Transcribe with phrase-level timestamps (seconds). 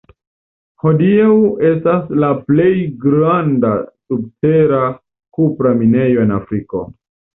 [0.83, 1.33] Hodiaŭ
[1.71, 2.71] estas la plej
[3.05, 4.81] granda subtera
[5.39, 6.83] kupra minejo en Afriko.